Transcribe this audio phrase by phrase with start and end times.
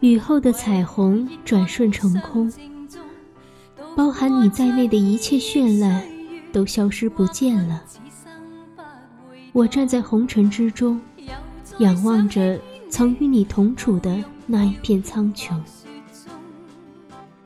[0.00, 2.52] 雨后的彩虹，转瞬成空，
[3.96, 6.04] 包含你在内的一切绚烂，
[6.52, 7.82] 都消失不见了。
[9.52, 11.00] 我站在红尘之中，
[11.78, 12.56] 仰望着。
[12.92, 15.56] 曾与你同处的那一片苍穹。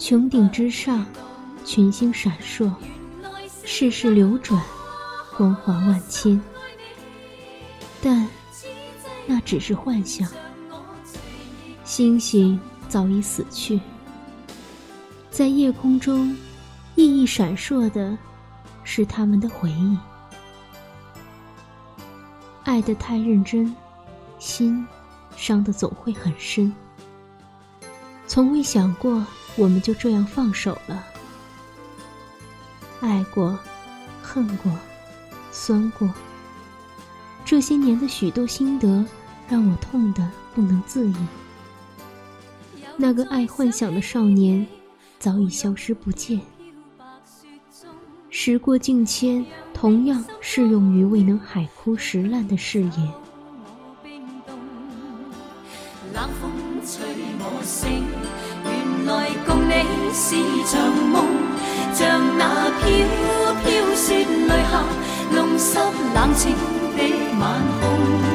[0.00, 1.04] 穹顶之上，
[1.62, 2.72] 群星闪烁，
[3.66, 4.58] 世事流转，
[5.36, 6.40] 光华万千。
[8.00, 8.26] 但
[9.26, 10.26] 那只是幻想，
[11.84, 13.78] 星星早已死去。
[15.30, 16.34] 在夜空中，
[16.94, 18.16] 熠熠闪烁的，
[18.84, 19.98] 是他们的回忆。
[22.64, 23.72] 爱的太认真，
[24.38, 24.82] 心
[25.36, 26.74] 伤的总会很深。
[28.26, 29.22] 从未想过。
[29.56, 31.04] 我们就这样放手了，
[33.00, 33.58] 爱过，
[34.22, 34.72] 恨过，
[35.50, 36.08] 酸过，
[37.44, 39.04] 这些年的许多心得，
[39.48, 41.14] 让我痛得不能自已。
[42.96, 44.64] 那个爱幻想的少年，
[45.18, 46.40] 早已消失不见。
[48.28, 49.44] 时过境迁，
[49.74, 53.19] 同样适用于未能海枯石烂的誓言。
[60.12, 60.34] 是
[60.66, 61.24] 场梦，
[61.94, 62.88] 像那飘
[63.62, 64.84] 飘雪泪下，
[65.34, 65.78] 弄湿
[66.14, 66.52] 冷清
[66.96, 68.29] 的晚空。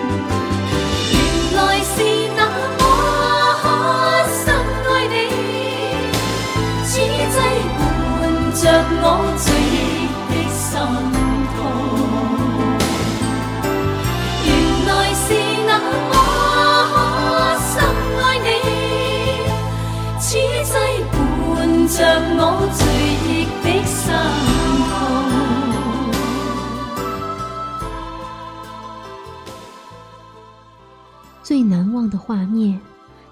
[32.09, 32.79] 的画面，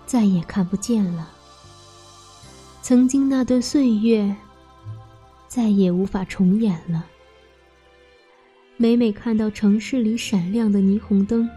[0.06, 1.30] 再也看不见了。
[2.82, 4.36] 曾经那段岁月，
[5.48, 7.06] 再也无法重演了。
[8.78, 11.48] 每每看到城市里闪亮的霓虹灯，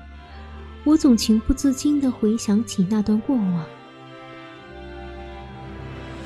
[0.85, 3.65] 我总情不自禁的回想起那段过往。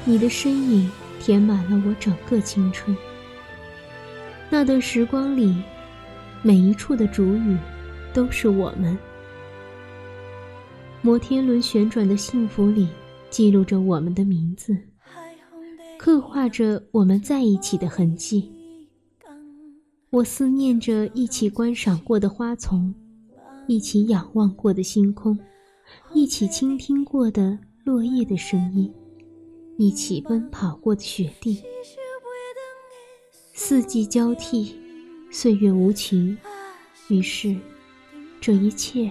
[0.04, 0.90] 你的身影
[1.20, 2.94] 填满了我整个青春。
[4.50, 5.62] 那段时光里，
[6.42, 7.56] 每一处的主语
[8.12, 8.96] 都是我们。
[11.02, 12.86] 摩天轮旋转的幸福里，
[13.30, 14.76] 记录着我们的名字，
[15.98, 18.50] 刻画着我们在一起的痕迹。
[20.10, 22.94] 我思念着一起观赏过的花丛，
[23.66, 25.38] 一起仰望过的星空，
[26.12, 28.92] 一起倾听过的落叶的声音，
[29.78, 31.62] 一起奔跑过的雪地。
[33.54, 34.76] 四季交替，
[35.30, 36.36] 岁月无情，
[37.08, 37.56] 于是，
[38.38, 39.10] 这一切。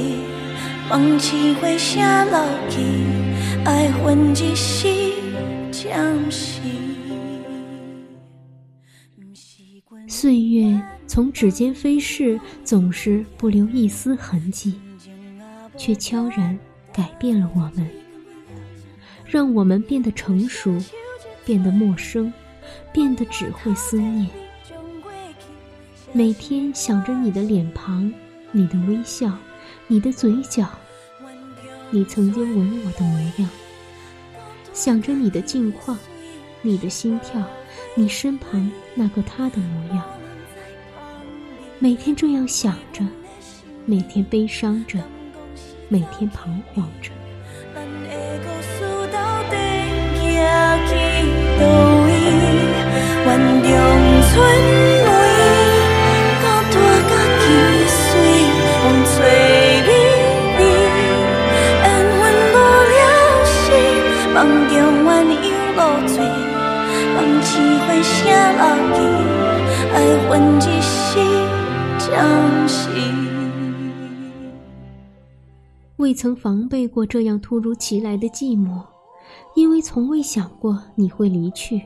[0.89, 2.01] 梦醒花谢，
[2.31, 2.39] 落
[2.69, 3.16] 去。
[3.67, 3.91] 爱
[10.07, 14.79] 岁月从指尖飞逝，总是不留一丝痕迹，
[15.75, 16.57] 却悄然
[16.93, 17.85] 改变了我们，
[19.25, 20.73] 让我们变得成熟，
[21.43, 22.31] 变得陌生，
[22.93, 24.29] 变得只会思念。
[26.13, 28.09] 每天想着你的脸庞，
[28.53, 29.37] 你的微笑，
[29.87, 30.69] 你的嘴角。
[31.89, 33.49] 你曾经吻我的模样，
[34.73, 35.97] 想着你的近况，
[36.61, 37.41] 你的心跳，
[37.95, 40.03] 你身旁那个他的模样，
[41.79, 43.05] 每天这样想着，
[43.85, 44.99] 每天悲伤着，
[45.87, 47.16] 每天彷徨着。
[75.97, 78.81] 未曾防备过这样突如其来的寂寞，
[79.55, 81.81] 因为从未想过你会离去。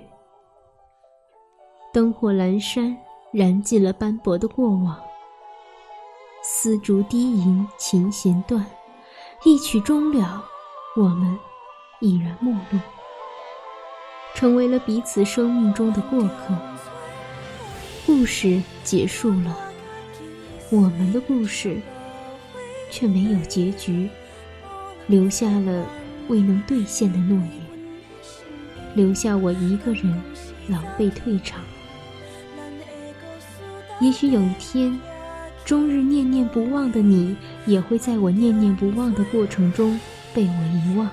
[1.92, 2.96] 灯火阑珊，
[3.34, 4.96] 燃尽了斑驳的过往。
[6.44, 8.64] 丝竹低吟，琴弦断，
[9.44, 10.44] 一曲终了，
[10.96, 11.38] 我们
[12.00, 12.78] 已然陌路。
[14.34, 16.56] 成为了彼此生命中的过客，
[18.06, 19.58] 故事结束了，
[20.72, 21.78] 我们的故事
[22.90, 24.10] 却没有结局，
[25.08, 25.86] 留下了
[26.28, 27.86] 未能兑现的诺言，
[28.96, 30.06] 留下我一个人
[30.68, 31.62] 狼狈退场。
[34.00, 34.98] 也许有一天，
[35.66, 37.36] 终日念念不忘的你，
[37.68, 40.00] 也会在我念念不忘的过程中
[40.34, 40.56] 被我
[40.90, 41.08] 遗忘。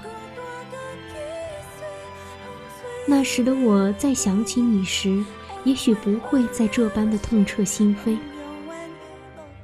[3.10, 5.24] 那时的我，在想起你时，
[5.64, 8.18] 也许不会在这般的痛彻心扉，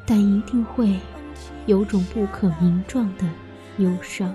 [0.06, 0.98] 但一定会，
[1.66, 3.24] 有种不可名状的
[3.84, 4.34] 忧伤。